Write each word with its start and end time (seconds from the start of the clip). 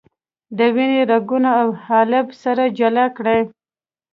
د 0.57 0.59
وینې 0.75 1.01
رګونه 1.11 1.49
او 1.61 1.67
حالب 1.83 2.27
سره 2.41 2.63
جلا 2.77 3.05
کړئ. 3.17 3.41